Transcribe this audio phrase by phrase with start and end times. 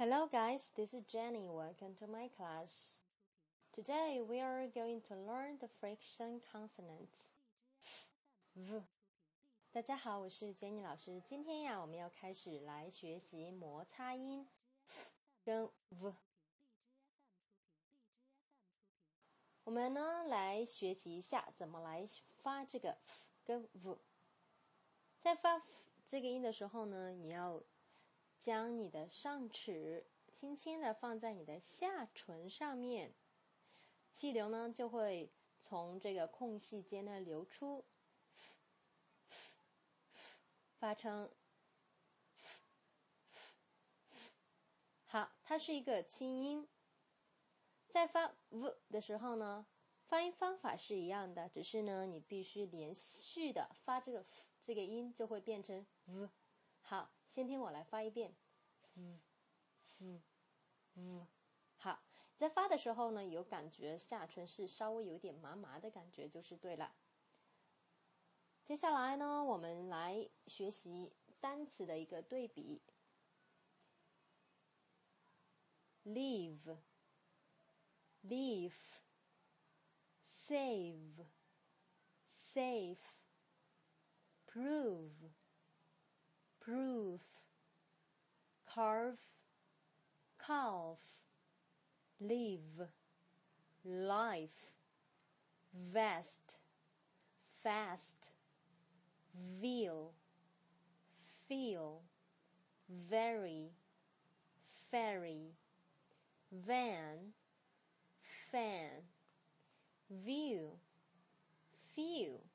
[0.00, 1.46] Hello guys, this is Jenny.
[1.46, 2.96] Welcome to my class.
[3.70, 7.32] Today we are going to learn the friction consonants.
[8.56, 8.80] V。
[9.70, 11.20] 大家好，我是 Jenny 老师。
[11.20, 14.48] 今天呀，我们要开始来学习摩擦音
[15.44, 16.14] 跟 v。
[19.64, 22.06] 我们呢来学习一下怎么来
[22.42, 23.98] 发这个 f 跟 v。
[25.18, 25.62] 在发
[26.06, 27.62] 这个音的时候呢，你要
[28.40, 33.12] 将你的上齿轻轻的放在你的下唇上面，
[34.10, 37.84] 气流呢就会从这个空隙间呢流出，
[40.78, 41.30] 发成。
[45.04, 46.66] 好，它是一个轻音。
[47.88, 49.66] 在发 v 的时候呢，
[50.06, 54.24] 发音方法是一样的，只是呢，你必须连续的发这个
[54.62, 56.30] 这个音，就会变成 v。
[56.82, 58.34] 好，先听我来发一遍。
[58.94, 59.20] 嗯，
[59.98, 60.22] 嗯，
[60.94, 61.26] 嗯。
[61.76, 62.02] 好，
[62.36, 66.94] 在发的时候呢，有感觉下唇是稍微有点麻麻的感觉，就是对了。
[68.64, 72.82] 接下来呢，我们来学习单词的一个对比
[76.04, 76.78] ，leave。
[78.22, 79.00] leave,
[80.22, 81.24] save,
[82.28, 82.98] safe,
[84.46, 85.30] prove,
[86.70, 87.20] proof,
[88.72, 89.18] carve,
[90.46, 90.98] calf,
[92.20, 92.88] live,
[93.84, 94.70] life,
[95.92, 96.58] vest,
[97.60, 98.30] fast,
[99.60, 100.12] veal,
[101.48, 102.02] feel,
[103.10, 103.72] very,
[104.92, 105.56] ferry,
[106.52, 107.32] van,
[108.52, 109.08] fan,
[110.24, 110.70] view,
[111.96, 112.49] feel。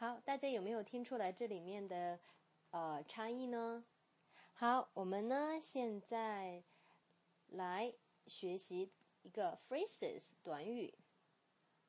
[0.00, 2.18] 好，大家有没有听出来这里面的
[2.70, 3.84] 呃差异呢？
[4.54, 6.64] 好，我们呢现在
[7.48, 7.92] 来
[8.26, 10.94] 学习一个 phrases 短语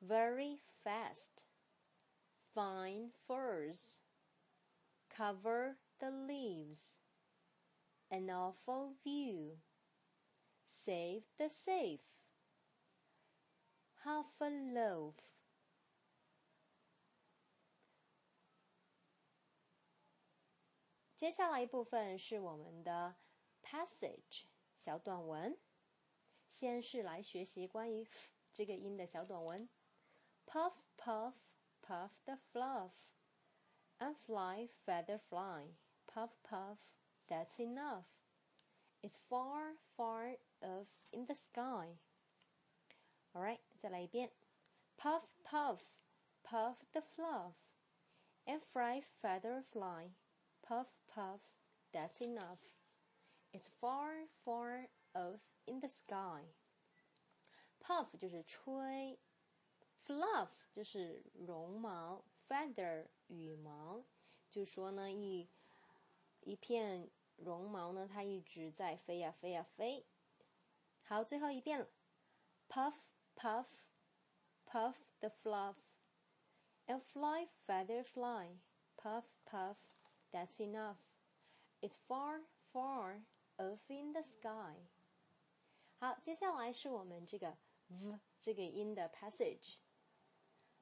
[0.02, 1.46] ：very fast,
[2.54, 3.94] fine furs,
[5.08, 6.96] cover the leaves,
[8.10, 9.56] an awful view。
[10.66, 12.02] Save the safe.
[14.04, 15.14] Half a loaf.
[21.21, 23.15] 接下来一部分是我们的
[23.61, 25.57] passage 小短文。
[26.47, 28.07] 先是来学习关于
[28.53, 29.69] 这个音的小短文。
[30.45, 31.33] Puff, puff,
[31.81, 32.91] puff the fluff,
[33.99, 35.75] and fly, feather fly.
[36.07, 36.77] Puff, puff,
[37.27, 38.05] that's enough.
[39.01, 41.99] It's far, far of in the sky.
[43.33, 44.31] Alright，再来一遍。
[44.97, 45.81] Puff, puff,
[46.43, 47.53] puff the fluff,
[48.45, 50.13] and fly feather fly.
[50.61, 51.39] Puff, puff,
[51.93, 52.59] that's enough.
[53.53, 56.43] It's far, far off in the sky.
[57.79, 59.17] Puff 就是吹，
[60.05, 64.03] fluff 就是绒毛，feather 羽毛，
[64.49, 65.47] 就说呢一
[66.41, 70.05] 一片绒毛呢，它一直在飞呀飞呀飞。
[71.03, 71.87] 好，最后一遍了。
[72.67, 72.95] Puff,
[73.37, 73.67] puff,
[74.65, 75.75] puff the fluff,
[76.85, 78.57] and fly, feather fly.
[78.97, 79.77] Puff, puff,
[80.31, 80.97] that's enough.
[81.81, 82.41] It's far,
[82.73, 83.23] far
[83.57, 84.87] off in the sky.
[85.99, 89.77] 好，接下来是我们这个 v 这个音的 passage。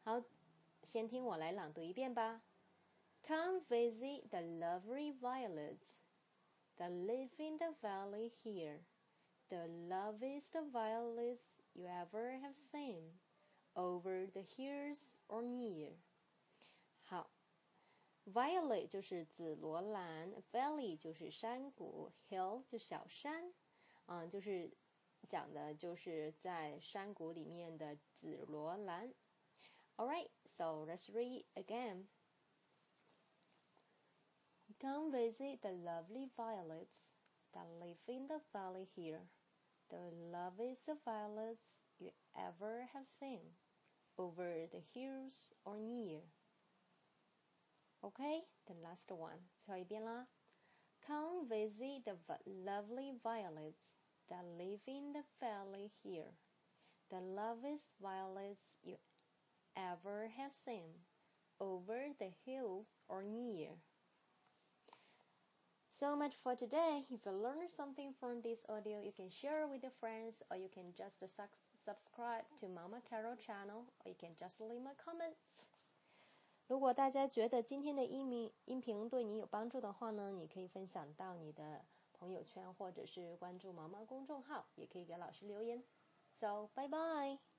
[0.03, 0.23] 好，
[0.83, 2.41] 先听我来朗读一遍吧。
[3.23, 6.01] Come visit the lovely violets
[6.77, 8.81] that live in the valley here
[9.49, 13.19] the loveliest violets you ever have seen
[13.73, 15.68] over the hills or near。
[18.29, 23.53] 好，violet 就是紫罗兰，valley 就是山谷，hill 就小山，
[24.07, 24.75] 嗯，就是
[25.27, 29.13] 讲的就是在山谷里面的紫罗兰。
[29.97, 32.07] Alright, so let's read again.
[34.79, 37.13] Come visit the lovely violets
[37.53, 39.29] that live in the valley here
[39.89, 43.55] the loveliest violets you ever have seen
[44.17, 46.21] over the hills or near.
[48.01, 49.39] Okay, the last one.
[49.61, 50.27] 最后一遍啦。
[51.05, 56.33] Come visit the lovely violets that live in the valley here.
[57.09, 58.97] The loveliest violets you
[59.75, 61.05] ever have seen
[61.59, 63.77] over the hills or near.
[65.89, 67.05] So much for today.
[67.09, 70.67] If you learned something from this audio, you can share with your friends or you
[70.67, 75.67] can just subscribe to Mama Carol channel or you can just leave my comments.
[76.70, 85.82] 如果大家觉得今天的音频音频对你有帮助的话呢，你可以分享到你的朋友圈或者是关注毛毛公众号，也可以给老师留言。
[86.30, 87.49] So bye bye.